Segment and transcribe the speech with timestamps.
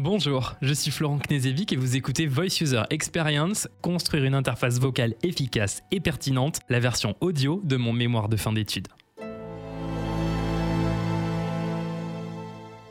[0.00, 5.16] Bonjour, je suis Florent Knezevic et vous écoutez Voice User Experience, construire une interface vocale
[5.24, 8.86] efficace et pertinente, la version audio de mon mémoire de fin d'études.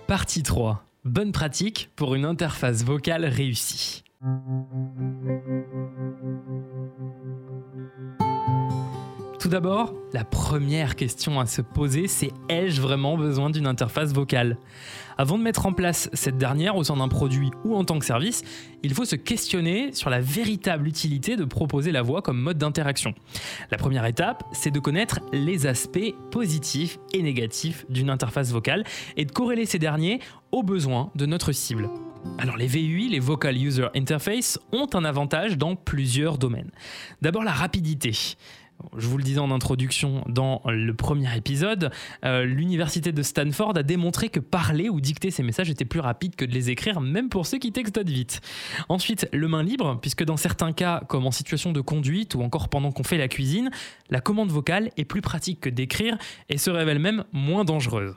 [0.05, 0.83] Partie 3.
[1.05, 4.03] Bonne pratique pour une interface vocale réussie.
[9.47, 14.57] Tout d'abord, la première question à se poser, c'est ai-je vraiment besoin d'une interface vocale?
[15.17, 18.03] Avant de mettre en place cette dernière au sein d'un produit ou en tant que
[18.03, 18.43] service,
[18.83, 23.13] il faut se questionner sur la véritable utilité de proposer la voix comme mode d'interaction.
[23.71, 28.83] La première étape, c'est de connaître les aspects positifs et négatifs d'une interface vocale
[29.15, 30.19] et de corréler ces derniers
[30.51, 31.89] aux besoins de notre cible.
[32.37, 36.71] Alors les VUI, les Vocal User Interface, ont un avantage dans plusieurs domaines.
[37.21, 38.11] D'abord la rapidité.
[38.97, 41.91] Je vous le disais en introduction dans le premier épisode,
[42.23, 46.35] euh, l'université de Stanford a démontré que parler ou dicter ces messages était plus rapide
[46.35, 48.41] que de les écrire, même pour ceux qui textent vite.
[48.89, 52.69] Ensuite, le main libre, puisque dans certains cas, comme en situation de conduite ou encore
[52.69, 53.71] pendant qu'on fait la cuisine,
[54.09, 56.17] la commande vocale est plus pratique que d'écrire
[56.49, 58.15] et se révèle même moins dangereuse.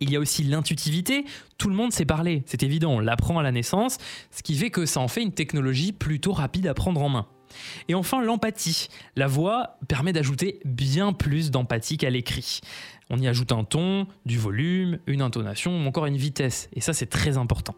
[0.00, 1.24] Il y a aussi l'intuitivité,
[1.58, 3.98] tout le monde sait parler, c'est évident, on l'apprend à la naissance,
[4.30, 7.26] ce qui fait que ça en fait une technologie plutôt rapide à prendre en main.
[7.88, 8.88] Et enfin, l'empathie.
[9.16, 12.60] La voix permet d'ajouter bien plus d'empathie qu'à l'écrit.
[13.10, 16.68] On y ajoute un ton, du volume, une intonation ou encore une vitesse.
[16.74, 17.74] Et ça, c'est très important.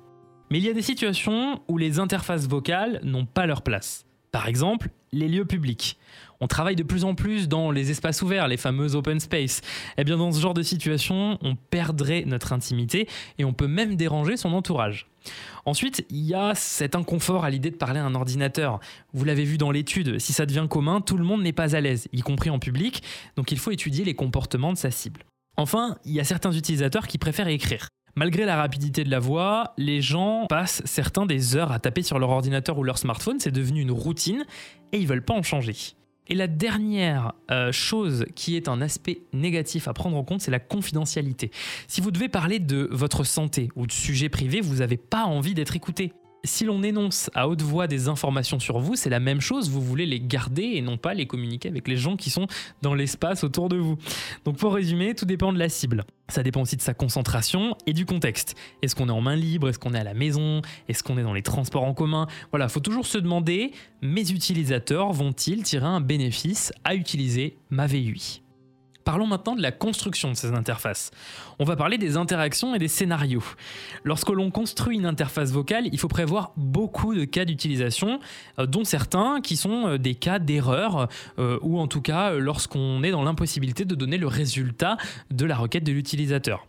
[0.50, 4.04] Mais il y a des situations où les interfaces vocales n'ont pas leur place.
[4.32, 5.98] Par exemple, les lieux publics.
[6.42, 9.60] On travaille de plus en plus dans les espaces ouverts, les fameux open space.
[9.96, 13.94] Eh bien, dans ce genre de situation, on perdrait notre intimité et on peut même
[13.94, 15.06] déranger son entourage.
[15.66, 18.80] Ensuite, il y a cet inconfort à l'idée de parler à un ordinateur.
[19.12, 21.80] Vous l'avez vu dans l'étude, si ça devient commun, tout le monde n'est pas à
[21.80, 23.04] l'aise, y compris en public,
[23.36, 25.22] donc il faut étudier les comportements de sa cible.
[25.56, 27.86] Enfin, il y a certains utilisateurs qui préfèrent écrire.
[28.16, 32.18] Malgré la rapidité de la voix, les gens passent certains des heures à taper sur
[32.18, 34.44] leur ordinateur ou leur smartphone, c'est devenu une routine
[34.90, 35.76] et ils veulent pas en changer.
[36.28, 40.50] Et la dernière euh, chose qui est un aspect négatif à prendre en compte, c'est
[40.50, 41.50] la confidentialité.
[41.88, 45.54] Si vous devez parler de votre santé ou de sujets privés, vous n'avez pas envie
[45.54, 46.12] d'être écouté
[46.44, 49.80] si l'on énonce à haute voix des informations sur vous, c'est la même chose, vous
[49.80, 52.46] voulez les garder et non pas les communiquer avec les gens qui sont
[52.82, 53.96] dans l'espace autour de vous.
[54.44, 56.04] Donc pour résumer, tout dépend de la cible.
[56.28, 58.56] Ça dépend aussi de sa concentration et du contexte.
[58.82, 59.68] Est-ce qu'on est en main libre?
[59.68, 60.62] Est-ce qu'on est à la maison?
[60.88, 62.26] Est-ce qu'on est dans les transports en commun?
[62.50, 67.86] Voilà, il faut toujours se demander, mes utilisateurs vont-ils tirer un bénéfice à utiliser ma
[67.86, 68.41] VUI
[69.04, 71.10] Parlons maintenant de la construction de ces interfaces.
[71.58, 73.44] On va parler des interactions et des scénarios.
[74.04, 78.20] Lorsque l'on construit une interface vocale, il faut prévoir beaucoup de cas d'utilisation,
[78.58, 81.08] euh, dont certains qui sont euh, des cas d'erreur,
[81.38, 84.96] euh, ou en tout cas lorsqu'on est dans l'impossibilité de donner le résultat
[85.30, 86.66] de la requête de l'utilisateur.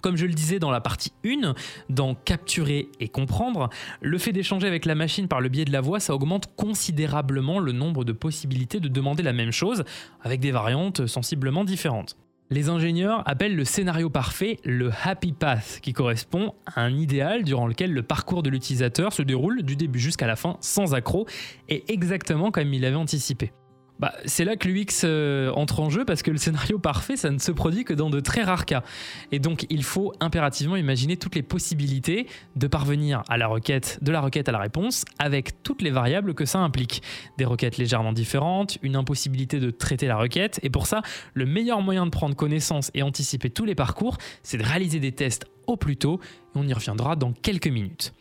[0.00, 1.54] Comme je le disais dans la partie 1,
[1.88, 5.80] dans capturer et comprendre, le fait d'échanger avec la machine par le biais de la
[5.80, 9.84] voix, ça augmente considérablement le nombre de possibilités de demander la même chose,
[10.22, 12.16] avec des variantes sensiblement différentes.
[12.52, 17.68] Les ingénieurs appellent le scénario parfait le happy path, qui correspond à un idéal durant
[17.68, 21.26] lequel le parcours de l'utilisateur se déroule du début jusqu'à la fin sans accroc
[21.68, 23.52] et exactement comme il avait anticipé.
[24.00, 27.30] Bah, c'est là que l'UX euh, entre en jeu parce que le scénario parfait, ça
[27.30, 28.82] ne se produit que dans de très rares cas.
[29.30, 34.10] Et donc, il faut impérativement imaginer toutes les possibilités de parvenir à la requête, de
[34.10, 37.02] la requête à la réponse, avec toutes les variables que ça implique.
[37.36, 40.60] Des requêtes légèrement différentes, une impossibilité de traiter la requête.
[40.62, 41.02] Et pour ça,
[41.34, 45.12] le meilleur moyen de prendre connaissance et anticiper tous les parcours, c'est de réaliser des
[45.12, 46.20] tests au plus tôt.
[46.22, 48.14] Et on y reviendra dans quelques minutes.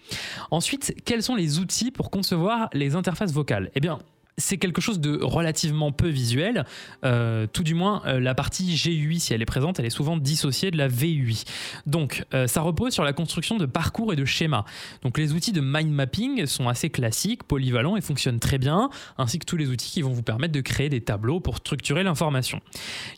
[0.51, 3.71] Ensuite, quels sont les outils pour concevoir les interfaces vocales?
[3.75, 3.99] Eh bien,
[4.39, 6.65] c'est quelque chose de relativement peu visuel.
[7.03, 10.17] Euh, tout du moins, euh, la partie GUI, si elle est présente, elle est souvent
[10.17, 11.43] dissociée de la VUI.
[11.85, 14.65] Donc, euh, ça repose sur la construction de parcours et de schémas.
[15.03, 19.39] Donc, les outils de mind mapping sont assez classiques, polyvalents et fonctionnent très bien, ainsi
[19.39, 22.61] que tous les outils qui vont vous permettre de créer des tableaux pour structurer l'information.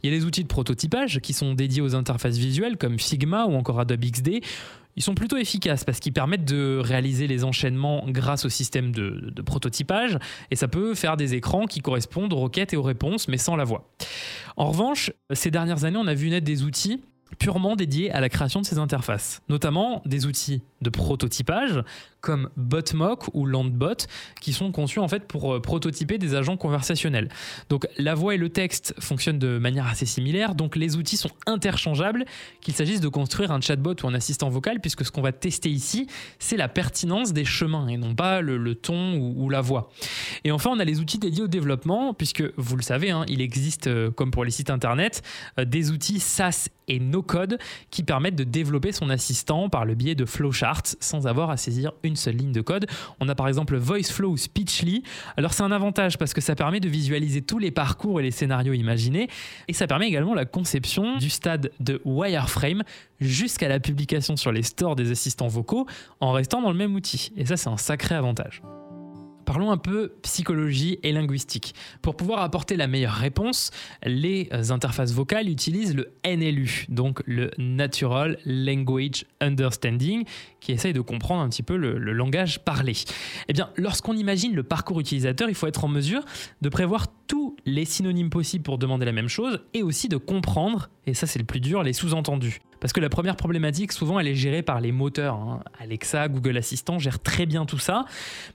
[0.03, 3.45] Il y a les outils de prototypage qui sont dédiés aux interfaces visuelles comme Figma
[3.45, 4.41] ou encore Adobe XD
[4.95, 9.41] ils sont plutôt efficaces parce qu'ils permettent de réaliser les enchaînements grâce au système de,
[9.41, 10.17] prototypage
[10.51, 13.55] et ça peut faire des écrans qui correspondent aux requêtes et aux réponses mais sans
[13.55, 13.89] la voix.
[14.57, 17.01] En revanche, ces dernières années, on a vu naître des outils
[17.41, 21.83] purement dédiés à la création de ces interfaces, notamment des outils de prototypage
[22.21, 24.05] comme BotMock ou LandBot
[24.39, 27.29] qui sont conçus en fait pour euh, prototyper des agents conversationnels.
[27.69, 31.31] Donc la voix et le texte fonctionnent de manière assez similaire, donc les outils sont
[31.47, 32.25] interchangeables,
[32.61, 35.69] qu'il s'agisse de construire un chatbot ou un assistant vocal, puisque ce qu'on va tester
[35.69, 36.05] ici,
[36.37, 39.89] c'est la pertinence des chemins et non pas le, ton ou, la voix.
[40.43, 43.41] Et enfin, on a les outils dédiés au développement, puisque vous le savez, hein, il
[43.41, 45.23] existe, euh, comme pour les sites internet,
[45.59, 47.57] euh, des outils SaaS et no-code
[47.89, 51.93] qui permettent de développer son assistant par le biais de flowcharts sans avoir à saisir
[52.03, 52.85] une seule ligne de code.
[53.19, 55.03] On a par exemple VoiceFlow ou Speechly.
[55.37, 58.31] Alors c'est un avantage parce que ça permet de visualiser tous les parcours et les
[58.31, 59.29] scénarios imaginés
[59.67, 62.83] et ça permet également la conception du stade de wireframe
[63.19, 65.87] jusqu'à la publication sur les stores des assistants vocaux
[66.19, 67.31] en restant dans le même outil.
[67.37, 68.61] Et ça c'est un sacré avantage.
[69.51, 71.75] Parlons un peu psychologie et linguistique.
[72.01, 73.71] Pour pouvoir apporter la meilleure réponse,
[74.05, 80.23] les interfaces vocales utilisent le NLU, donc le Natural Language Understanding,
[80.61, 82.93] qui essaye de comprendre un petit peu le, langage parlé.
[83.49, 86.23] Eh bien, lorsqu'on imagine le parcours utilisateur, il faut être en mesure
[86.61, 90.89] de prévoir tous les synonymes possibles pour demander la même chose et aussi de comprendre,
[91.07, 92.61] et ça c'est le plus dur, les sous-entendus.
[92.81, 95.35] Parce que la première problématique, souvent, elle est gérée par les moteurs.
[95.35, 95.63] Hein.
[95.79, 98.05] Alexa, Google Assistant gèrent très bien tout ça.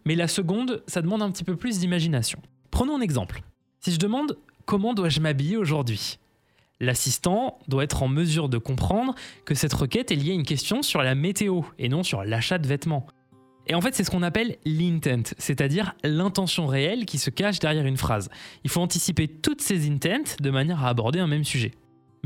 [0.05, 2.41] Mais la seconde, ça demande un petit peu plus d'imagination.
[2.73, 3.43] Prenons un exemple.
[3.81, 4.37] Si je demande
[4.67, 6.19] comment dois-je m'habiller aujourd'hui?
[6.81, 9.15] L'assistant doit être en mesure de comprendre
[9.45, 12.59] que cette requête est liée à une question sur la météo et non sur l'achat
[12.59, 13.07] de vêtements.
[13.69, 17.87] Et en fait, c'est ce qu'on appelle l'intent, c'est-à-dire l'intention réelle qui se cache derrière
[17.87, 18.29] une phrase.
[18.65, 21.73] Il faut anticiper toutes ces intents de manière à aborder un même sujet.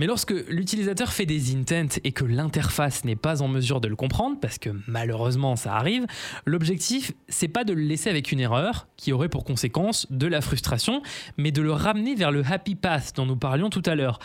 [0.00, 3.97] Mais lorsque l'utilisateur fait des intents et que l'interface n'est pas en mesure de le
[3.97, 6.06] comprendre, parce que malheureusement ça arrive,
[6.47, 10.41] l'objectif c'est pas de le laisser avec une erreur qui aurait pour conséquence de la
[10.41, 11.02] frustration,
[11.37, 14.20] mais de le ramener vers le happy path dont nous parlions tout à l'heure.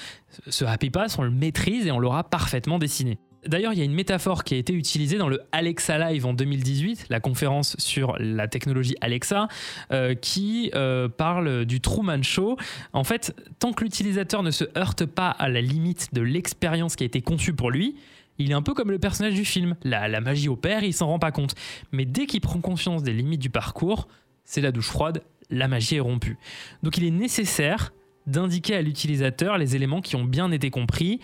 [0.48, 3.20] Ce happy path, on le maîtrise et on l'aura parfaitement dessiné.
[3.48, 6.34] D'ailleurs, il y a une métaphore qui a été utilisée dans le Alexa Live en
[6.34, 9.48] 2018, la conférence sur la technologie Alexa,
[9.92, 12.58] euh, qui euh, parle du Truman Show.
[12.94, 17.04] En fait, tant que l'utilisateur ne se heurte pas à la limite de l'expérience qui
[17.04, 17.96] a été conçue pour lui,
[18.38, 19.76] il est un peu comme le personnage du film.
[19.84, 21.56] La, la magie opère, il s'en rend pas compte.
[21.92, 24.08] Mais dès qu'il prend conscience des limites du parcours,
[24.44, 26.38] c'est la douche froide, la magie est rompue.
[26.84, 27.94] Donc il est nécessaire
[28.28, 31.20] d'indiquer à l'utilisateur les éléments qui ont bien été compris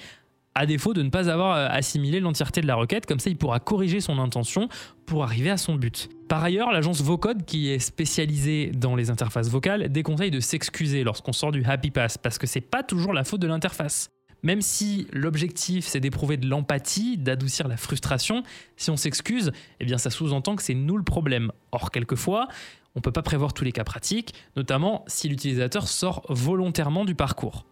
[0.56, 3.38] à défaut de ne pas avoir euh, assimilé l'entièreté de la requête, comme ça il
[3.38, 4.69] pourra corriger son intention
[5.06, 6.09] pour arriver à son but.
[6.27, 11.33] Par ailleurs, l'agence Vocode, qui est spécialisée dans les interfaces vocales, déconseille de s'excuser lorsqu'on
[11.33, 14.09] sort du Happy Pass, parce que c'est pas toujours la faute de l'interface.
[14.44, 18.44] Même si l'objectif c'est d'éprouver de l'empathie, d'adoucir la frustration,
[18.75, 21.51] si on s'excuse, eh bien ça sous-entend que c'est nous le problème.
[21.71, 22.48] Or, quelquefois,
[22.95, 27.13] on ne peut pas prévoir tous les cas pratiques, notamment si l'utilisateur sort volontairement du
[27.13, 27.65] parcours.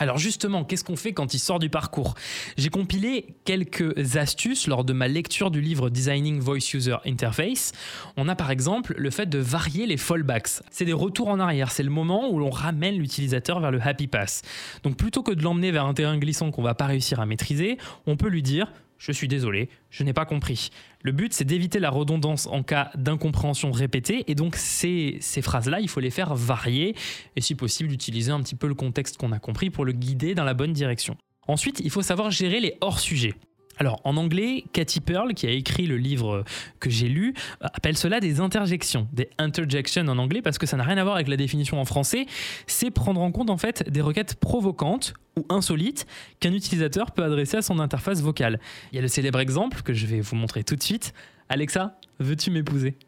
[0.00, 2.14] Alors justement, qu'est-ce qu'on fait quand il sort du parcours?
[2.56, 7.72] J'ai compilé quelques astuces lors de ma lecture du livre Designing Voice User Interface.
[8.16, 10.62] On a par exemple le fait de varier les fallbacks.
[10.70, 14.06] C'est des retours en arrière, c'est le moment où l'on ramène l'utilisateur vers le happy
[14.06, 14.40] pass.
[14.84, 17.76] Donc plutôt que de l'emmener vers un terrain glissant qu'on va pas réussir à maîtriser,
[18.06, 20.70] on peut lui dire je suis désolé, je n'ai pas compris.
[21.02, 25.88] Le but, c'est d'éviter la redondance en cas d'incompréhension répétée, et donc ces, phrases-là, il
[25.88, 26.94] faut les faire varier,
[27.34, 30.34] et si possible, d'utiliser un petit peu le contexte qu'on a compris pour le guider
[30.34, 31.16] dans la bonne direction.
[31.48, 33.34] Ensuite, il faut savoir gérer les hors-sujets.
[33.80, 36.44] Alors en anglais, Cathy Pearl, qui a écrit le livre
[36.80, 37.32] que j'ai lu,
[37.62, 41.14] appelle cela des interjections, des interjections en anglais, parce que ça n'a rien à voir
[41.14, 42.26] avec la définition en français.
[42.66, 46.06] C'est prendre en compte en fait des requêtes provocantes ou insolites
[46.40, 48.60] qu'un utilisateur peut adresser à son interface vocale.
[48.92, 51.14] Il y a le célèbre exemple que je vais vous montrer tout de suite.
[51.48, 52.98] Alexa, veux-tu m'épouser?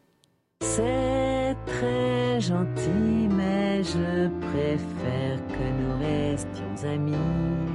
[0.63, 7.72] C'est très gentil, mais je préfère que nous restions amis.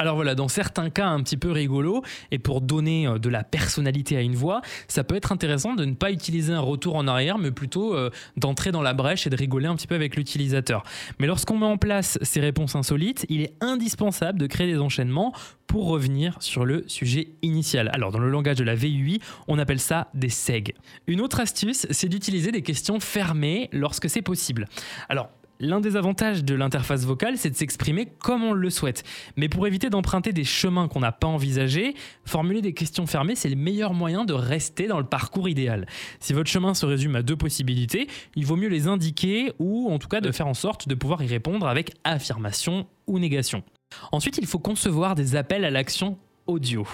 [0.00, 3.44] Alors voilà, dans certains cas un petit peu rigolo, et pour donner euh, de la
[3.44, 7.06] personnalité à une voix, ça peut être intéressant de ne pas utiliser un retour en
[7.06, 10.16] arrière, mais plutôt euh, d'entrer dans la brèche et de rigoler un petit peu avec
[10.16, 10.84] l'utilisateur.
[11.18, 15.34] Mais lorsqu'on met en place ces réponses insolites, il est indispensable de créer des enchaînements
[15.66, 17.90] pour revenir sur le sujet initial.
[17.92, 20.74] Alors dans le langage de la VUI, on appelle ça des SEG.
[21.08, 24.66] Une autre astuce, c'est d'utiliser des questions fermées lorsque c'est possible.
[25.10, 25.28] Alors
[25.62, 29.04] L'un des avantages de l'interface vocale, c'est de s'exprimer comme on le souhaite.
[29.36, 33.50] Mais pour éviter d'emprunter des chemins qu'on n'a pas envisagés, formuler des questions fermées, c'est
[33.50, 35.86] le meilleur moyen de rester dans le parcours idéal.
[36.18, 39.98] Si votre chemin se résume à deux possibilités, il vaut mieux les indiquer ou en
[39.98, 43.62] tout cas de faire en sorte de pouvoir y répondre avec affirmation ou négation.
[44.12, 46.86] Ensuite, il faut concevoir des appels à l'action audio.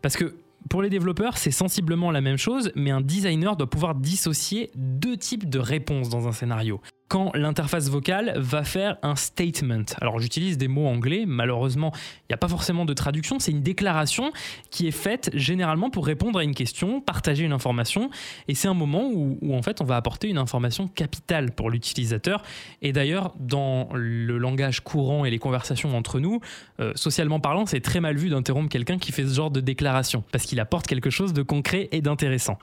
[0.00, 0.34] Parce que
[0.70, 5.18] pour les développeurs, c'est sensiblement la même chose, mais un designer doit pouvoir dissocier deux
[5.18, 9.84] types de réponses dans un scénario quand l'interface vocale va faire un statement.
[10.00, 13.62] Alors j'utilise des mots anglais, malheureusement il n'y a pas forcément de traduction, c'est une
[13.62, 14.32] déclaration
[14.70, 18.10] qui est faite généralement pour répondre à une question, partager une information,
[18.48, 22.42] et c'est un moment où, en fait on va apporter une information capitale pour l'utilisateur.
[22.82, 26.40] Et d'ailleurs dans le langage courant et les conversations entre nous,
[26.80, 30.24] euh, socialement parlant, c'est très mal vu d'interrompre quelqu'un qui fait ce genre de déclaration,
[30.32, 32.58] parce qu'il apporte quelque chose de concret et d'intéressant.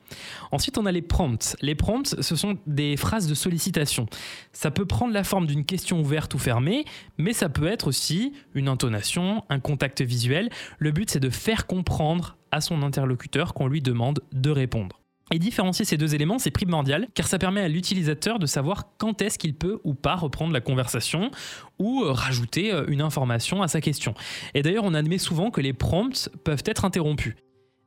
[0.51, 1.55] Ensuite on a les prompts.
[1.61, 4.07] Les prompts, ce sont des phrases de sollicitation.
[4.53, 6.85] Ça peut prendre la forme d'une question ouverte ou fermée,
[7.17, 10.49] mais ça peut être aussi une intonation, un contact visuel.
[10.79, 15.01] Le but, c'est de faire comprendre à son interlocuteur qu'on lui demande de répondre.
[15.33, 19.21] Et différencier ces deux éléments, c'est primordial, car ça permet à l'utilisateur de savoir quand
[19.21, 21.31] est-ce qu'il peut ou pas reprendre la conversation
[21.79, 24.13] ou euh, rajouter euh, une information à sa question.
[24.53, 27.35] Et d'ailleurs, on admet souvent que les prompts peuvent être interrompus.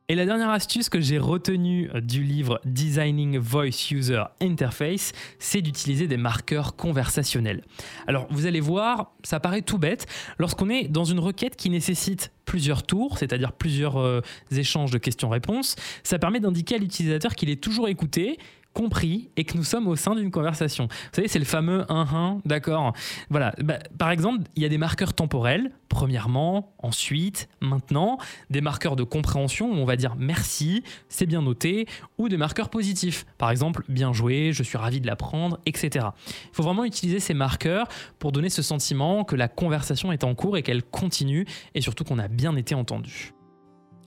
[0.07, 6.05] Et la dernière astuce que j'ai retenue du livre Designing Voice User Interface, c'est d'utiliser
[6.05, 7.63] des marqueurs conversationnels.
[8.05, 10.05] Alors vous allez voir, ça paraît tout bête,
[10.37, 14.21] lorsqu'on est dans une requête qui nécessite plusieurs tours, c'est-à-dire plusieurs euh,
[14.51, 18.37] échanges de questions-réponses, ça permet d'indiquer à l'utilisateur qu'il est toujours écouté
[18.75, 20.87] compris et que nous sommes au sein d'une conversation.
[20.87, 22.93] Vous savez, c'est le fameux 1-1, d'accord?
[23.29, 23.55] Voilà.
[23.63, 28.17] Bah, par exemple, il y a des marqueurs temporels, premièrement, ensuite, maintenant,
[28.49, 32.69] des marqueurs de compréhension où on va dire merci, c'est bien noté, ou des marqueurs
[32.69, 33.25] positifs.
[33.37, 36.07] Par exemple, bien joué, je suis ravi de l'apprendre, etc.
[36.25, 37.87] Il faut vraiment utiliser ces marqueurs
[38.19, 42.03] pour donner ce sentiment que la conversation est en cours et qu'elle continue et surtout
[42.03, 43.31] qu'on a bien été entendu.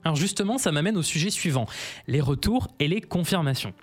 [0.03, 1.65] Alors justement, ça m'amène au sujet suivant,
[2.07, 3.73] les retours et les confirmations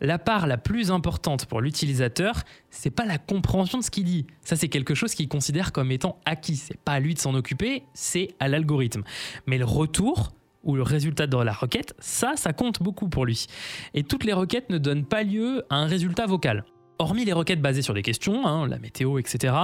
[0.00, 4.26] la part la plus importante pour l'utilisateur, c'est pas la compréhension de ce qu'il dit.
[4.42, 6.56] Ça, c'est quelque chose qu'il considère comme étant acquis.
[6.56, 9.02] C'est pas à lui de s'en occuper, c'est à l'algorithme.
[9.46, 10.32] Mais le retour,
[10.64, 13.46] ou le résultat de la requête, ça, ça compte beaucoup pour lui.
[13.92, 16.64] Et toutes les requêtes ne donnent pas lieu à un résultat vocal.
[16.98, 19.54] Hormis les requêtes basées sur des questions, hein, la météo, etc.,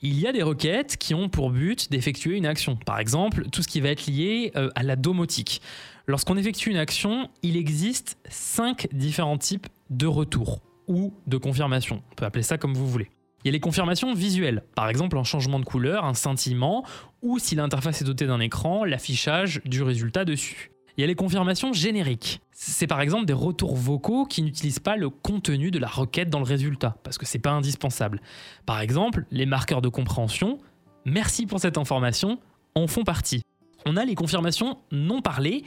[0.00, 2.76] il y a des requêtes qui ont pour but d'effectuer une action.
[2.76, 5.62] Par exemple, tout ce qui va être lié euh, à la domotique.
[6.08, 12.00] Lorsqu'on effectue une action, il existe cinq différents types de retours ou de confirmations.
[12.12, 13.10] On peut appeler ça comme vous voulez.
[13.42, 16.84] Il y a les confirmations visuelles, par exemple un changement de couleur, un scintillement,
[17.22, 20.70] ou si l'interface est dotée d'un écran, l'affichage du résultat dessus.
[20.96, 22.40] Il y a les confirmations génériques.
[22.52, 26.38] C'est par exemple des retours vocaux qui n'utilisent pas le contenu de la requête dans
[26.38, 28.20] le résultat, parce que c'est pas indispensable.
[28.64, 30.60] Par exemple, les marqueurs de compréhension,
[31.04, 32.38] merci pour cette information,
[32.76, 33.42] en font partie
[33.86, 35.64] on a les confirmations non parlées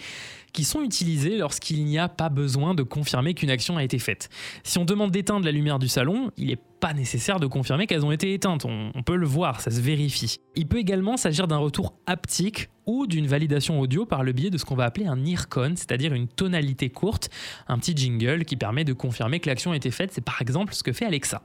[0.51, 4.29] qui sont utilisées lorsqu'il n'y a pas besoin de confirmer qu'une action a été faite.
[4.63, 8.05] Si on demande d'éteindre la lumière du salon, il n'est pas nécessaire de confirmer qu'elles
[8.05, 10.37] ont été éteintes, on, peut le voir, ça se vérifie.
[10.55, 14.57] Il peut également s'agir d'un retour haptique ou d'une validation audio par le biais de
[14.57, 17.29] ce qu'on va appeler un IRCON, c'est-à-dire une tonalité courte,
[17.67, 20.73] un petit jingle qui permet de confirmer que l'action a été faite, c'est par exemple
[20.73, 21.43] ce que fait Alexa.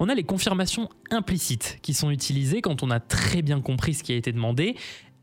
[0.00, 4.02] On a les confirmations implicites qui sont utilisées quand on a très bien compris ce
[4.02, 4.76] qui a été demandé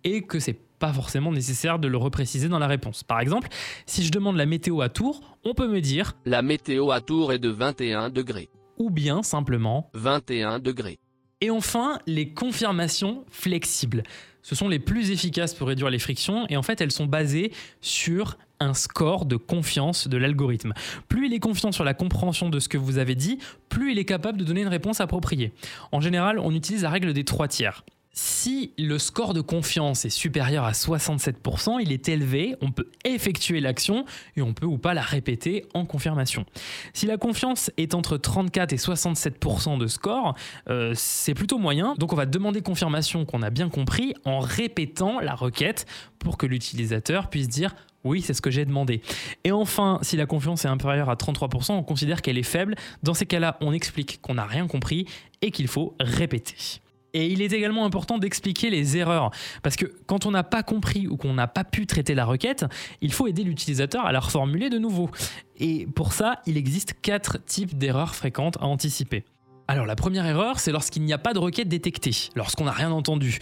[0.04, 3.04] et que c'est pas forcément nécessaire de le repréciser dans la réponse.
[3.04, 3.50] Par exemple,
[3.86, 7.32] si je demande la météo à Tours, on peut me dire La météo à Tours
[7.32, 8.50] est de 21 degrés.
[8.78, 10.98] Ou bien simplement 21 degrés.
[11.40, 14.04] Et enfin, les confirmations flexibles.
[14.42, 17.52] Ce sont les plus efficaces pour réduire les frictions et en fait elles sont basées
[17.80, 20.74] sur un score de confiance de l'algorithme.
[21.08, 23.40] Plus il est confiant sur la compréhension de ce que vous avez dit,
[23.70, 25.52] plus il est capable de donner une réponse appropriée.
[25.92, 27.84] En général, on utilise la règle des trois tiers.
[28.14, 33.62] Si le score de confiance est supérieur à 67%, il est élevé, on peut effectuer
[33.62, 34.04] l'action
[34.36, 36.46] et on peut ou pas la répéter en confirmation.
[36.94, 40.36] Si la confiance est entre 34 et 67% de score,
[40.70, 45.22] euh, c'est plutôt moyen, donc on va demander confirmation qu'on a bien compris en répétant
[45.22, 45.86] la requête
[46.20, 49.02] pour que l'utilisateur puisse dire oui, c'est ce que j'ai demandé.
[49.46, 52.76] Et enfin, si la confiance est inférieure à 33%, on considère qu'elle est faible.
[53.04, 55.06] Dans ces cas-là, on explique qu'on n'a rien compris
[55.42, 56.82] et qu'il faut répéter.
[57.14, 59.32] Et il est également important d'expliquer les erreurs.
[59.64, 62.66] Parce que quand on n'a pas compris ou qu'on n'a pas pu traiter la requête,
[63.02, 65.10] il faut aider l'utilisateur à la reformuler de nouveau.
[65.58, 69.26] Et pour ça, il existe quatre types d'erreurs fréquentes à anticiper.
[69.68, 72.92] Alors la première erreur, c'est lorsqu'il n'y a pas de requête détectée, lorsqu'on n'a rien
[72.92, 73.40] entendu.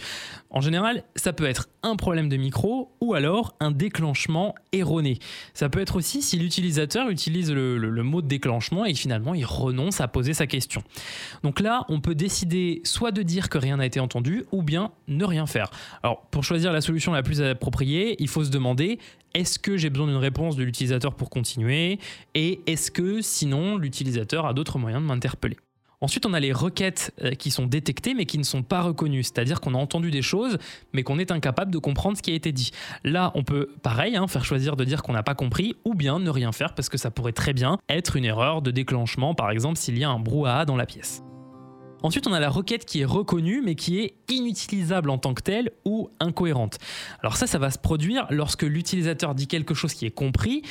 [0.50, 5.18] En général, ça peut être un problème de micro ou alors un déclenchement erroné.
[5.54, 10.00] Ça peut être aussi si l'utilisateur utilise le, mot de déclenchement et finalement il renonce
[10.00, 10.82] à poser sa question.
[11.42, 14.92] Donc là, on peut décider soit de dire que rien n'a été entendu ou bien
[15.08, 15.70] ne rien faire.
[16.02, 18.98] Alors pour choisir la solution la plus appropriée, il faut se demander
[19.34, 21.98] est-ce que j'ai besoin d'une réponse de l'utilisateur pour continuer
[22.34, 25.56] et est-ce que sinon l'utilisateur a d'autres moyens de m'interpeller?
[26.02, 29.22] Ensuite, on a les requêtes euh, qui sont détectées mais qui ne sont pas reconnues,
[29.22, 30.56] c'est-à-dire qu'on a entendu des choses
[30.94, 32.70] mais qu'on est incapable de comprendre ce qui a été dit.
[33.04, 36.18] Là, on peut, pareil, hein, faire choisir de dire qu'on n'a pas compris ou bien
[36.18, 39.50] ne rien faire parce que ça pourrait très bien être une erreur de déclenchement, par
[39.50, 41.22] exemple s'il y a un brouhaha dans la pièce.
[42.02, 45.42] Ensuite, on a la requête qui est reconnue mais qui est inutilisable en tant que
[45.42, 46.78] telle ou incohérente.
[47.22, 50.62] Alors ça, ça va se produire lorsque l'utilisateur dit quelque chose qui est compris,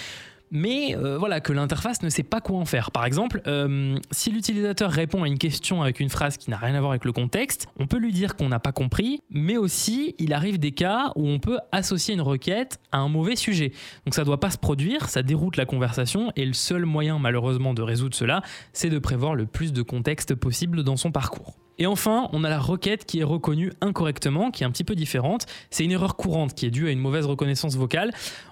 [0.51, 2.91] mais euh, voilà que l'interface ne sait pas quoi en faire.
[2.91, 6.75] Par exemple, euh, si l'utilisateur répond à une question avec une phrase qui n'a rien
[6.75, 10.15] à voir avec le contexte, on peut lui dire qu'on n'a pas compris, mais aussi
[10.19, 13.71] il arrive des cas où on peut associer une requête à un mauvais sujet.
[14.05, 17.19] Donc ça ne doit pas se produire, ça déroute la conversation et le seul moyen
[17.19, 18.41] malheureusement de résoudre cela,
[18.73, 21.55] c'est de prévoir le plus de contexte possible dans son parcours.
[21.79, 24.95] Et enfin, on a la requête qui est reconnue incorrectement, qui est un petit peu
[24.95, 25.45] différente.
[25.71, 28.11] C'est une erreur courante qui est due à une mauvaise reconnaissance vocale.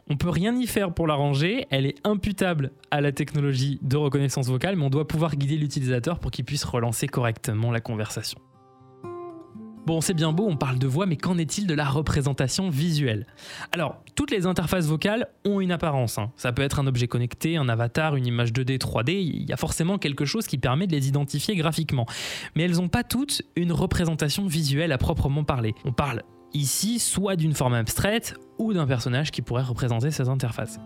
[0.09, 4.47] On peut rien y faire pour l'arranger, elle est imputable à la technologie de reconnaissance
[4.47, 8.39] vocale, mais on doit pouvoir guider l'utilisateur pour qu'il puisse relancer correctement la conversation.
[9.87, 13.25] Bon, c'est bien beau, on parle de voix, mais qu'en est-il de la représentation visuelle?
[13.71, 16.17] Alors, toutes les interfaces vocales ont une apparence.
[16.17, 16.29] hein.
[16.35, 19.55] Ça peut être un objet connecté, un avatar, une image 2D, 3D, il y a
[19.55, 22.05] forcément quelque chose qui permet de les identifier graphiquement.
[22.53, 25.73] Mais elles n'ont pas toutes une représentation visuelle à proprement parler.
[25.85, 30.81] On parle ici soit d'une forme abstraite ou d'un personnage qui pourrait représenter ces interfaces.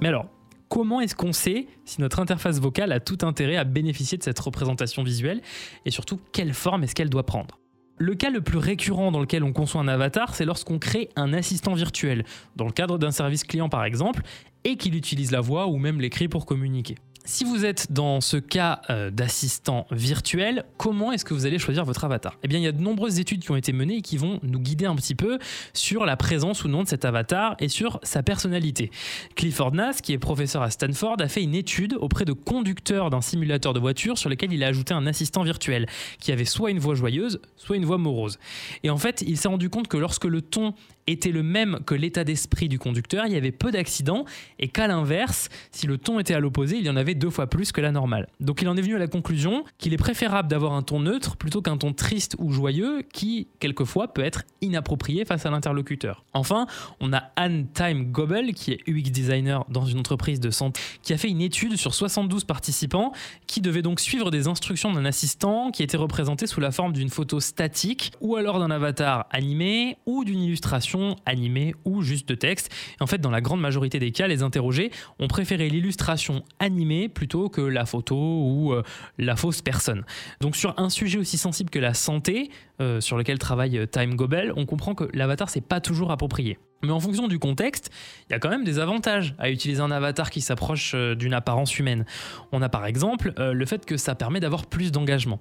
[0.00, 0.30] Mais alors,
[0.70, 4.38] comment est-ce qu'on sait si notre interface vocale a tout intérêt à bénéficier de cette
[4.38, 5.42] représentation visuelle?
[5.84, 7.58] Et surtout quelle forme est-ce qu'elle doit prendre?
[7.98, 11.32] Le cas le plus récurrent dans lequel on conçoit un avatar, c'est lorsqu'on crée un
[11.32, 12.24] assistant virtuel,
[12.56, 14.22] dans le cadre d'un service client par exemple,
[14.64, 16.96] et qu'il utilise la voix ou même l'écrit pour communiquer.
[17.28, 21.84] Si vous êtes dans ce cas euh, d'assistant virtuel, comment est-ce que vous allez choisir
[21.84, 22.38] votre avatar?
[22.44, 24.38] Eh bien, il y a de nombreuses études qui ont été menées et qui vont
[24.44, 25.40] nous guider un petit peu
[25.74, 28.92] sur la présence ou non de cet avatar et sur sa personnalité.
[29.34, 33.20] Clifford Nass, qui est professeur à Stanford, a fait une étude auprès de conducteurs d'un
[33.20, 35.86] simulateur de voiture sur lequel il a ajouté un assistant virtuel
[36.20, 38.38] qui avait soit une voix joyeuse, soit une voix morose.
[38.84, 40.74] Et en fait, il s'est rendu compte que lorsque le ton
[41.06, 44.24] était le même que l'état d'esprit du conducteur, il y avait peu d'accidents
[44.58, 47.46] et qu'à l'inverse, si le ton était à l'opposé, il y en avait deux fois
[47.46, 48.28] plus que la normale.
[48.40, 51.36] Donc il en est venu à la conclusion qu'il est préférable d'avoir un ton neutre
[51.36, 56.24] plutôt qu'un ton triste ou joyeux qui, quelquefois, peut être inapproprié face à l'interlocuteur.
[56.32, 56.66] Enfin,
[57.00, 61.12] on a Anne Time Gobel, qui est UX designer dans une entreprise de santé, qui
[61.12, 63.12] a fait une étude sur 72 participants
[63.46, 67.10] qui devaient donc suivre des instructions d'un assistant qui était représenté sous la forme d'une
[67.10, 70.95] photo statique ou alors d'un avatar animé ou d'une illustration
[71.26, 72.72] animée ou juste de texte.
[73.00, 77.48] En fait, dans la grande majorité des cas, les interrogés ont préféré l'illustration animée plutôt
[77.48, 78.82] que la photo ou euh,
[79.18, 80.04] la fausse personne.
[80.40, 82.50] Donc sur un sujet aussi sensible que la santé,
[82.80, 86.58] euh, sur lequel travaille euh, Time Gobel, on comprend que l'avatar c'est pas toujours approprié.
[86.82, 87.90] Mais en fonction du contexte,
[88.28, 91.32] il y a quand même des avantages à utiliser un avatar qui s'approche euh, d'une
[91.32, 92.04] apparence humaine.
[92.52, 95.40] On a par exemple euh, le fait que ça permet d'avoir plus d'engagement.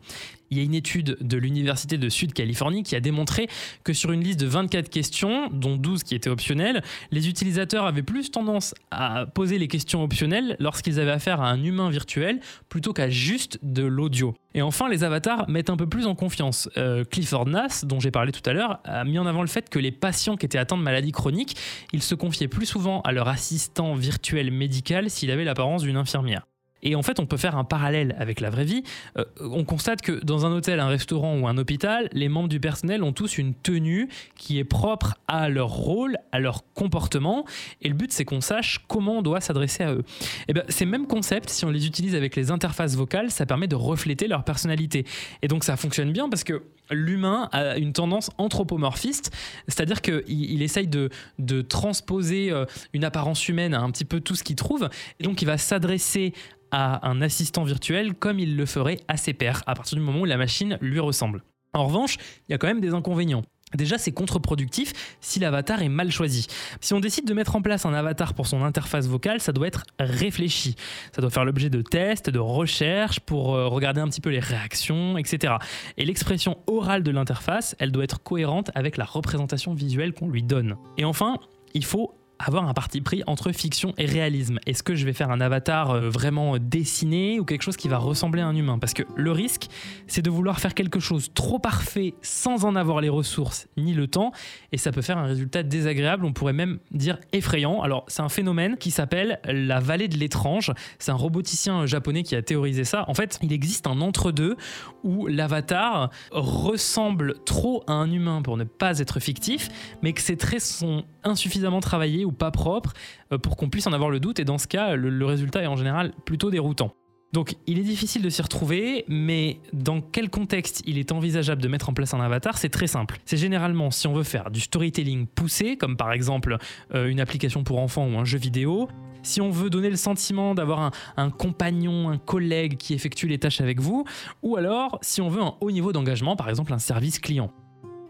[0.49, 3.47] Il y a une étude de l'Université de Sud-Californie qui a démontré
[3.83, 8.03] que sur une liste de 24 questions, dont 12 qui étaient optionnelles, les utilisateurs avaient
[8.03, 12.93] plus tendance à poser les questions optionnelles lorsqu'ils avaient affaire à un humain virtuel plutôt
[12.93, 14.35] qu'à juste de l'audio.
[14.55, 16.69] Et enfin, les avatars mettent un peu plus en confiance.
[16.77, 19.69] Euh, Clifford Nass, dont j'ai parlé tout à l'heure, a mis en avant le fait
[19.69, 21.57] que les patients qui étaient atteints de maladies chroniques,
[21.91, 26.47] ils se confiaient plus souvent à leur assistant virtuel médical s'il avait l'apparence d'une infirmière.
[26.85, 28.83] Et en fait, on peut faire un parallèle avec la vraie vie.
[29.17, 32.59] Euh, on constate que dans un hôtel, un restaurant ou un hôpital, les membres du
[32.59, 37.43] personnel ont tous une tenue qui est propre à leur rôle, à leur comportement.
[37.81, 40.03] Et le but, c'est qu'on sache comment on doit s'adresser à eux.
[40.47, 43.67] Et ben, ces mêmes concepts, si on les utilise avec les interfaces vocales, ça permet
[43.67, 45.05] de refléter leur personnalité.
[45.41, 49.35] Et donc, ça fonctionne bien parce que l'humain a une tendance anthropomorphiste,
[49.67, 54.19] c'est-à-dire qu'il il essaye de, de transposer euh, une apparence humaine à un petit peu
[54.19, 54.87] tout ce qu'il trouve,
[55.19, 56.33] et donc il va s'adresser
[56.75, 60.19] à un assistant virtuel comme il le ferait à ses pairs, à partir du moment
[60.19, 61.41] où la machine lui ressemble.
[61.73, 63.43] En revanche, il y a quand même des inconvénients.
[63.73, 66.47] Déjà, c'est contre-productif si l'avatar est mal choisi.
[66.81, 69.67] Si on décide de mettre en place un avatar pour son interface vocale, ça doit
[69.67, 70.75] être réfléchi.
[71.13, 74.39] Ça doit faire l'objet de tests, de recherches pour euh, regarder un petit peu les
[74.39, 75.53] réactions, etc.
[75.97, 80.43] Et l'expression orale de l'interface, elle doit être cohérente avec la représentation visuelle qu'on lui
[80.43, 80.75] donne.
[80.97, 81.37] Et enfin,
[81.73, 84.59] il faut avoir un parti pris entre fiction et réalisme.
[84.65, 87.97] Est-ce que je vais faire un avatar euh, vraiment dessiné ou quelque chose qui va
[87.97, 88.79] ressembler à un humain?
[88.79, 89.67] Parce que le risque,
[90.07, 94.07] c'est de vouloir faire quelque chose trop parfait sans en avoir les ressources ni le
[94.07, 94.31] temps,
[94.71, 97.81] et ça peut faire un résultat désagréable, on pourrait même dire effrayant.
[97.81, 100.71] Alors c'est un phénomène qui s'appelle la vallée de l'étrange.
[100.99, 103.05] C'est un roboticien japonais qui a théorisé ça.
[103.07, 104.55] En fait, il existe un entre-deux
[105.03, 109.69] où l'avatar ressemble trop à un humain pour ne pas être fictif,
[110.01, 112.93] mais que ses traits sont insuffisamment travaillés ou pas propres
[113.31, 114.39] euh, pour qu'on puisse en avoir le doute.
[114.39, 116.93] Et dans ce cas, le, résultat est en général plutôt déroutant.
[117.33, 121.67] Donc il est difficile de s'y retrouver, mais dans quel contexte il est envisageable de
[121.67, 123.17] mettre en place un avatar C'est très simple.
[123.25, 126.57] C'est généralement si on veut faire du storytelling poussé, comme par exemple
[126.93, 128.87] euh, une application pour enfants ou un jeu vidéo,
[129.23, 133.59] si on veut donner le sentiment d'avoir un compagnon, un collègue qui effectue les tâches
[133.59, 134.05] avec vous,
[134.43, 137.51] ou alors si on veut un haut niveau d'engagement, par exemple un service client.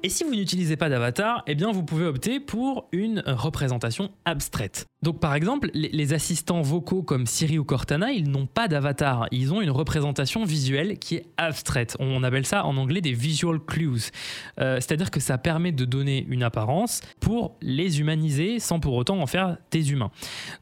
[0.05, 4.85] Et si vous n'utilisez pas d'avatar, eh bien vous pouvez opter pour une représentation abstraite.
[5.01, 9.51] Donc par exemple, les, assistants vocaux comme Siri ou Cortana, ils n'ont pas d'avatar, ils
[9.51, 11.95] ont une représentation visuelle qui est abstraite.
[11.99, 14.11] On appelle ça en anglais des visual clues.
[14.59, 19.19] Euh, C'est-à-dire que ça permet de donner une apparence pour les humaniser sans pour autant
[19.19, 20.11] en faire des humains.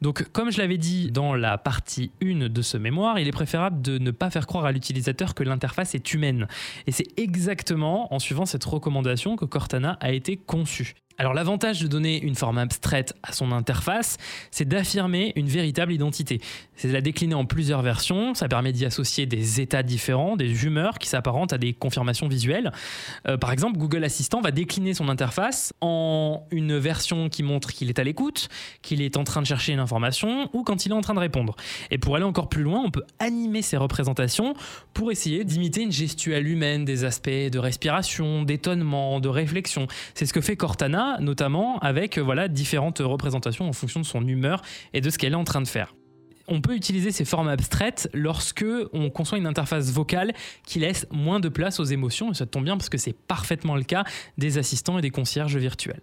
[0.01, 3.81] Donc comme je l'avais dit dans la partie 1 de ce mémoire, il est préférable
[3.81, 6.47] de ne pas faire croire à l'utilisateur que l'interface est humaine.
[6.87, 10.95] Et c'est exactement en suivant cette recommandation que Cortana a été conçu.
[11.19, 14.17] Alors l'avantage de donner une forme abstraite à son interface,
[14.49, 16.41] c'est d'affirmer une véritable identité.
[16.75, 20.65] C'est de la décliner en plusieurs versions, ça permet d'y associer des états différents, des
[20.65, 22.71] humeurs qui s'apparentent à des confirmations visuelles.
[23.27, 27.89] Euh, par exemple, Google Assistant va décliner son interface en une version qui montre qu'il
[27.89, 28.49] est à l'écoute,
[28.81, 31.19] qu'il est en train de chercher une information ou quand il est en train de
[31.19, 31.55] répondre.
[31.91, 34.55] Et pour aller encore plus loin, on peut animer ces représentations
[34.95, 39.87] pour essayer d'imiter une gestuelle humaine, des aspects de respiration, d'étonnement, de réflexion.
[40.15, 44.27] C'est ce que fait Cortana notamment avec euh, voilà, différentes représentations en fonction de son
[44.27, 44.61] humeur
[44.93, 45.95] et de ce qu'elle est en train de faire.
[46.47, 50.33] On peut utiliser ces formes abstraites lorsque on conçoit une interface vocale
[50.65, 53.75] qui laisse moins de place aux émotions, et ça tombe bien parce que c'est parfaitement
[53.75, 54.03] le cas
[54.37, 56.01] des assistants et des concierges virtuels.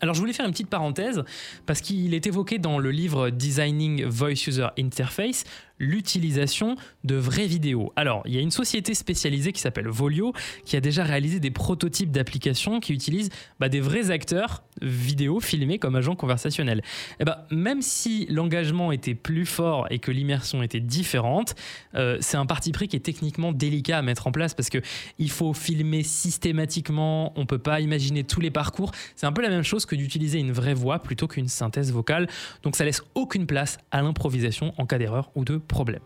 [0.00, 1.22] Alors je voulais faire une petite parenthèse
[1.64, 5.44] parce qu'il est évoqué dans le livre Designing Voice User Interface
[5.78, 7.92] l'utilisation de vraies vidéos.
[7.96, 10.32] Alors, il y a une société spécialisée qui s'appelle Volio
[10.64, 15.78] qui a déjà réalisé des prototypes d'applications qui utilisent bah, des vrais acteurs vidéo filmés
[15.78, 16.82] comme agents conversationnels.
[17.20, 21.54] Et bah, même si l'engagement était plus fort et que l'immersion était différente,
[21.94, 24.78] euh, c'est un parti pris qui est techniquement délicat à mettre en place parce que
[25.18, 28.92] il faut filmer systématiquement, on peut pas imaginer tous les parcours.
[29.16, 32.28] C'est un peu la même chose que d'utiliser une vraie voix plutôt qu'une synthèse vocale.
[32.62, 36.00] Donc ça laisse aucune place à l'improvisation en cas d'erreur ou de problème.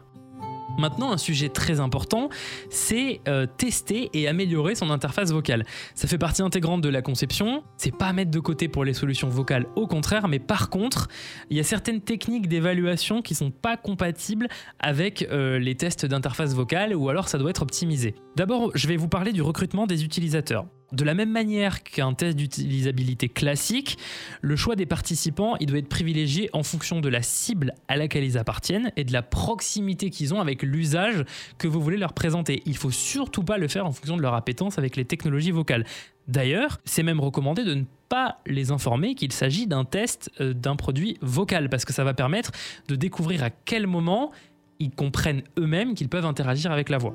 [0.78, 2.28] Maintenant, un sujet très important,
[2.70, 5.64] c'est euh, tester et améliorer son interface vocale.
[5.96, 7.64] Ça fait partie intégrante de la conception.
[7.76, 10.28] C'est pas à mettre de côté pour les solutions vocales, au contraire.
[10.28, 11.08] Mais par contre,
[11.50, 14.46] il y a certaines techniques d'évaluation qui sont pas compatibles
[14.78, 18.14] avec euh, les tests d'interface vocale, ou alors ça doit être optimisé.
[18.36, 20.66] D'abord, je vais vous parler du recrutement des utilisateurs.
[20.90, 23.98] De la même manière qu'un test d'utilisabilité classique,
[24.40, 28.38] le choix des participants, doit être privilégié en fonction de la cible à laquelle ils
[28.38, 31.24] appartiennent et de la proximité qu'ils ont avec l'usage
[31.58, 32.62] que vous voulez leur présenter.
[32.64, 35.84] Il faut surtout pas le faire en fonction de leur appétence avec les technologies vocales.
[36.26, 40.76] D'ailleurs, c'est même recommandé de ne pas les informer qu'il s'agit d'un test euh, d'un
[40.76, 42.52] produit vocal parce que ça va permettre
[42.88, 44.30] de découvrir à quel moment
[44.78, 47.12] ils comprennent eux-mêmes qu'ils peuvent interagir avec la voix.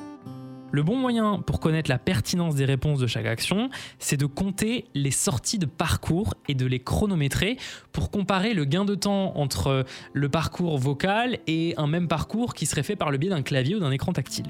[0.76, 4.86] Le bon moyen pour connaître la pertinence des réponses de chaque action, c'est de compter
[4.96, 7.58] les sorties de parcours et de les chronométrer
[7.92, 12.66] pour comparer le gain de temps entre le parcours vocal et un même parcours qui
[12.66, 14.48] serait fait par le biais d'un clavier ou d'un écran tactile.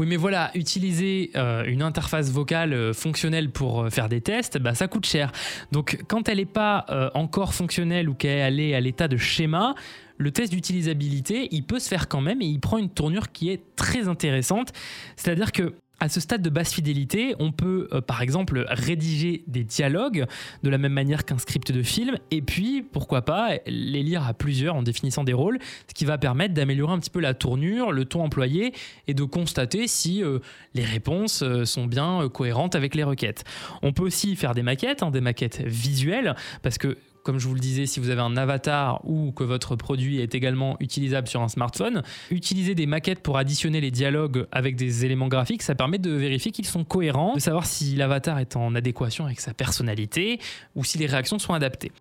[0.00, 4.58] Oui, mais voilà, utiliser euh, une interface vocale euh, fonctionnelle pour euh, faire des tests,
[4.58, 5.30] bah, ça coûte cher.
[5.70, 9.76] Donc, quand elle n'est pas encore fonctionnelle ou qu'elle est à l'état de schéma,
[10.18, 13.50] le test d'utilisabilité, il peut se faire quand même et il prend une tournure qui
[13.50, 14.72] est très intéressante.
[15.16, 19.62] C'est-à-dire que à ce stade de basse fidélité, on peut euh, par exemple rédiger des
[19.62, 20.26] dialogues
[20.64, 24.34] de la même manière qu'un script de film, et puis pourquoi pas les lire à
[24.34, 27.92] plusieurs en définissant des rôles, ce qui va permettre d'améliorer un petit peu la tournure,
[27.92, 28.72] le ton employé,
[29.06, 30.40] et de constater si euh,
[30.74, 33.44] les réponses euh, sont bien cohérentes avec les requêtes.
[33.82, 37.54] On peut aussi faire des maquettes, hein, des maquettes visuelles, parce que comme je vous
[37.54, 41.40] le disais, si vous avez un avatar ou que votre produit est également utilisable sur
[41.40, 45.98] un smartphone, utiliser des maquettes pour additionner les dialogues avec des éléments graphiques, ça permet
[45.98, 50.40] de vérifier qu'ils sont cohérents, de savoir si l'avatar est en adéquation avec sa personnalité
[50.74, 51.92] ou si les réactions sont adaptées.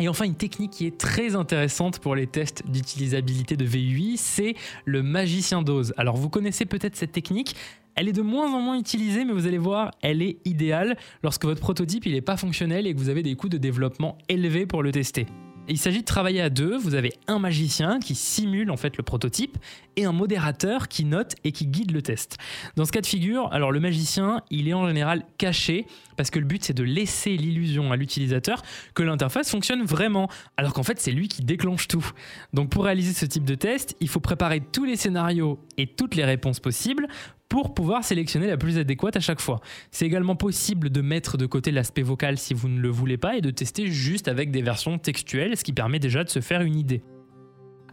[0.00, 4.54] Et enfin, une technique qui est très intéressante pour les tests d'utilisabilité de VUI, c'est
[4.84, 5.94] le magicien dose.
[5.96, 7.54] Alors, vous connaissez peut-être cette technique.
[7.96, 11.44] Elle est de moins en moins utilisée, mais vous allez voir, elle est idéale lorsque
[11.44, 14.82] votre prototype n'est pas fonctionnel et que vous avez des coûts de développement élevés pour
[14.82, 15.26] le tester.
[15.66, 16.76] Il s'agit de travailler à deux.
[16.76, 19.56] Vous avez un magicien qui simule en fait le prototype
[19.96, 22.36] et un modérateur qui note et qui guide le test.
[22.76, 25.86] Dans ce cas de figure, alors le magicien, il est en général caché
[26.18, 28.62] parce que le but c'est de laisser l'illusion à l'utilisateur
[28.94, 30.28] que l'interface fonctionne vraiment,
[30.58, 32.10] alors qu'en fait c'est lui qui déclenche tout.
[32.52, 36.14] Donc pour réaliser ce type de test, il faut préparer tous les scénarios et toutes
[36.14, 37.08] les réponses possibles
[37.54, 39.60] pour pouvoir sélectionner la plus adéquate à chaque fois.
[39.92, 43.36] C'est également possible de mettre de côté l'aspect vocal si vous ne le voulez pas
[43.36, 46.62] et de tester juste avec des versions textuelles, ce qui permet déjà de se faire
[46.62, 47.04] une idée.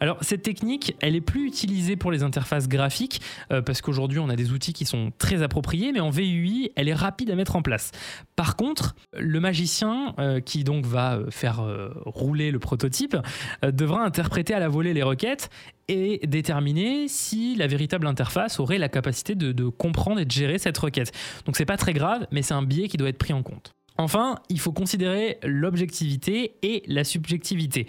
[0.02, 4.30] Alors cette technique, elle est plus utilisée pour les interfaces graphiques euh, parce qu'aujourd'hui on
[4.30, 7.56] a des outils qui sont très appropriés, mais en VUI, elle est rapide à mettre
[7.56, 7.92] en place.
[8.36, 11.62] Par contre, le magicien euh, qui donc va euh, faire
[12.06, 13.16] rouler le prototype
[13.64, 15.50] devra interpréter à la volée les requêtes
[15.88, 20.58] et déterminer si la véritable interface aurait la capacité de, de comprendre et de gérer
[20.58, 21.12] cette requête.
[21.46, 23.76] Donc c'est pas très grave, mais c'est un biais qui doit être pris en compte.
[24.02, 27.88] Enfin, il faut considérer l'objectivité et la subjectivité.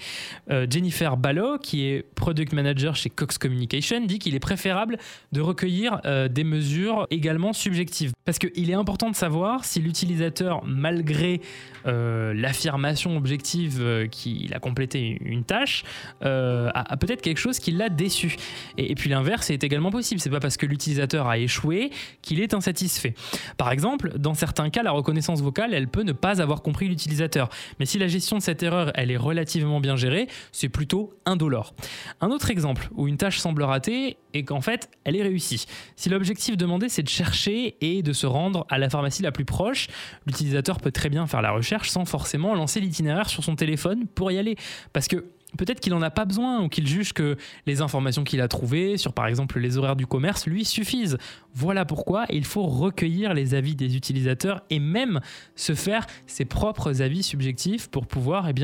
[0.51, 4.99] Euh, Jennifer Ballot, qui est product manager chez Cox Communication, dit qu'il est préférable
[5.33, 8.13] de recueillir euh, des mesures également subjectives.
[8.25, 11.41] Parce qu'il est important de savoir si l'utilisateur, malgré
[11.87, 15.85] euh, l'affirmation objective qu'il a complété une tâche,
[16.21, 18.37] a, peut-être quelque chose qui l'a déçu.
[18.77, 20.21] Et, et puis l'inverse est également possible.
[20.21, 23.15] C'est pas parce que l'utilisateur a échoué qu'il est insatisfait.
[23.57, 27.49] Par exemple, dans certains cas, la reconnaissance vocale, elle peut ne pas avoir compris l'utilisateur.
[27.79, 31.75] Mais si la gestion de cette erreur, elle est relativement bien gérée, c'est plutôt indolore.
[32.21, 35.67] Un autre exemple où une tâche semble ratée et qu'en fait, elle est réussie.
[35.97, 39.45] Si l'objectif demandé, c'est de chercher et de se rendre à la pharmacie la plus
[39.45, 39.89] proche,
[40.27, 44.31] l'utilisateur peut très bien faire la recherche sans forcément lancer l'itinéraire sur son téléphone pour
[44.33, 44.57] y aller.
[44.93, 45.25] Parce que
[45.59, 47.37] peut-être qu'il n'en a pas besoin ou qu'il juge que
[47.67, 51.19] les informations qu'il a trouvées sur par exemple les horaires du commerce lui suffisent.
[51.55, 55.21] Voilà pourquoi il faut recueillir les avis des utilisateurs et même
[55.55, 58.55] se faire ses propres avis subjectifs pour pouvoir eh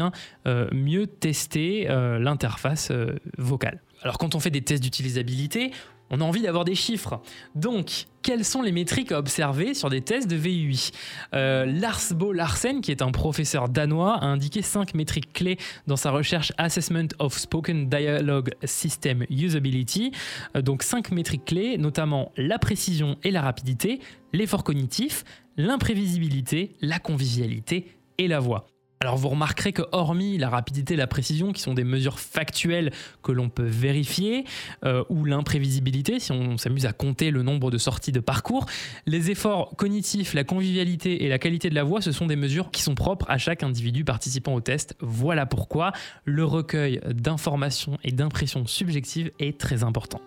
[0.47, 3.81] euh, mieux tester euh, l'interface euh, vocale.
[4.03, 5.73] Alors quand on fait des tests d'utilisabilité,
[6.11, 7.21] on a envie d'avoir des chiffres.
[7.55, 10.91] Donc, quelles sont les métriques à observer sur des tests de VUI
[11.35, 15.97] euh, Lars Bo Larsen, qui est un professeur danois, a indiqué cinq métriques clés dans
[15.97, 20.13] sa recherche Assessment of Spoken Dialogue System Usability.
[20.57, 24.01] Euh, donc cinq métriques clés, notamment la précision et la rapidité,
[24.33, 25.25] l'effort cognitif,
[25.57, 27.87] l'imprévisibilité, la convivialité
[28.19, 28.67] et la voix.
[29.01, 32.93] Alors vous remarquerez que hormis la rapidité et la précision, qui sont des mesures factuelles
[33.23, 34.45] que l'on peut vérifier,
[34.85, 38.67] euh, ou l'imprévisibilité, si on s'amuse à compter le nombre de sorties de parcours,
[39.07, 42.73] les efforts cognitifs, la convivialité et la qualité de la voix, ce sont des mesures
[42.73, 44.97] qui sont propres à chaque individu participant au test.
[45.01, 45.93] Voilà pourquoi
[46.25, 50.21] le recueil d'informations et d'impressions subjectives est très important.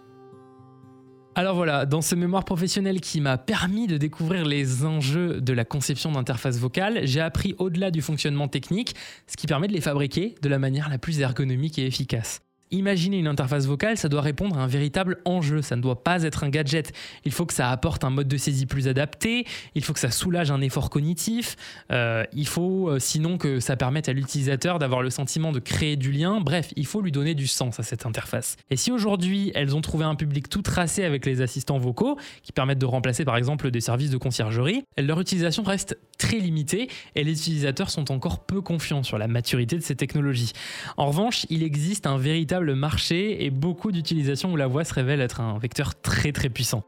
[1.34, 5.64] Alors voilà, dans ce mémoire professionnel qui m'a permis de découvrir les enjeux de la
[5.64, 8.96] conception d'interfaces vocales, j'ai appris au-delà du fonctionnement technique,
[9.28, 12.42] ce qui permet de les fabriquer de la manière la plus ergonomique et efficace.
[12.72, 16.24] Imaginez une interface vocale, ça doit répondre à un véritable enjeu, ça ne doit pas
[16.24, 16.94] être un gadget.
[17.26, 20.12] Il faut que ça apporte un mode de saisie plus adapté, il faut que ça
[20.12, 21.58] soulage un effort cognitif,
[21.92, 25.98] euh, il faut euh, sinon que ça permette à l'utilisateur d'avoir le sentiment de créer
[25.98, 28.56] du lien, bref, il faut lui donner du sens à cette interface.
[28.70, 32.54] Et si aujourd'hui elles ont trouvé un public tout tracé avec les assistants vocaux, qui
[32.54, 37.24] permettent de remplacer par exemple des services de conciergerie, leur utilisation reste très limitée et
[37.24, 40.54] les utilisateurs sont encore peu confiants sur la maturité de ces technologies.
[40.96, 44.94] En revanche, il existe un véritable le marché et beaucoup d'utilisations où la voix se
[44.94, 46.84] révèle être un vecteur très très puissant.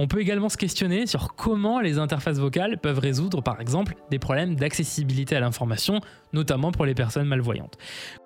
[0.00, 4.20] On peut également se questionner sur comment les interfaces vocales peuvent résoudre par exemple des
[4.20, 6.00] problèmes d'accessibilité à l'information,
[6.32, 7.76] notamment pour les personnes malvoyantes.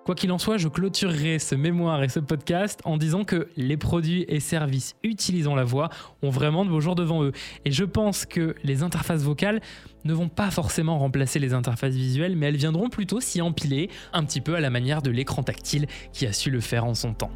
[0.05, 3.75] Quoi qu'il en soit, je clôturerai ce mémoire et ce podcast en disant que les
[3.75, 5.89] produits et services utilisant la voix
[6.21, 7.31] ont vraiment de beaux jours devant eux.
[7.65, 9.59] Et je pense que les interfaces vocales
[10.05, 14.23] ne vont pas forcément remplacer les interfaces visuelles, mais elles viendront plutôt s'y empiler un
[14.25, 17.15] petit peu à la manière de l'écran tactile qui a su le faire en son
[17.15, 17.31] temps.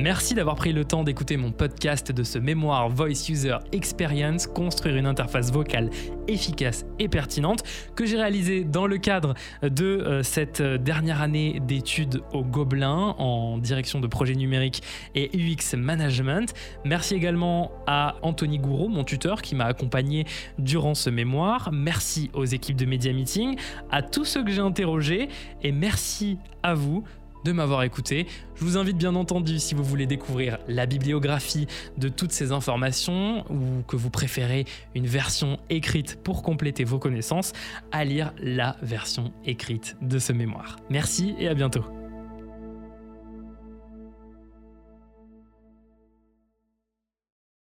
[0.00, 4.96] Merci d'avoir pris le temps d'écouter mon podcast de ce mémoire Voice User Experience, construire
[4.96, 5.90] une interface vocale
[6.26, 7.64] efficace et pertinente,
[7.96, 13.58] que j'ai réalisé dans le cadre de euh, cette dernière année d'études au Gobelin en
[13.58, 14.82] direction de projets numériques
[15.14, 16.54] et UX Management.
[16.86, 20.24] Merci également à Anthony Gouraud, mon tuteur, qui m'a accompagné
[20.58, 21.68] durant ce mémoire.
[21.74, 23.58] Merci aux équipes de Media Meeting,
[23.90, 25.28] à tous ceux que j'ai interrogés
[25.62, 27.04] et merci à vous
[27.44, 28.26] de m'avoir écouté.
[28.54, 31.66] Je vous invite bien entendu, si vous voulez découvrir la bibliographie
[31.98, 37.52] de toutes ces informations ou que vous préférez une version écrite pour compléter vos connaissances,
[37.92, 40.76] à lire la version écrite de ce mémoire.
[40.90, 41.84] Merci et à bientôt.